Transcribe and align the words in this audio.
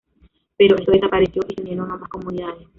Pero 0.57 0.77
esto 0.77 0.91
desapareció 0.93 1.43
y 1.47 1.53
se 1.53 1.61
unieron 1.61 1.91
ambas 1.91 2.09
comunidades. 2.09 2.67